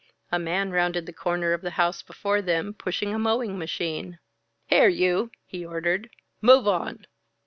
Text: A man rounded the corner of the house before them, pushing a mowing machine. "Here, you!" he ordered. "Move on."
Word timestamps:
A 0.31 0.39
man 0.39 0.71
rounded 0.71 1.05
the 1.05 1.13
corner 1.13 1.53
of 1.53 1.61
the 1.61 1.69
house 1.77 2.01
before 2.01 2.41
them, 2.41 2.73
pushing 2.73 3.13
a 3.13 3.19
mowing 3.19 3.59
machine. 3.59 4.17
"Here, 4.65 4.89
you!" 4.89 5.29
he 5.45 5.63
ordered. 5.63 6.09
"Move 6.41 6.67
on." 6.67 7.05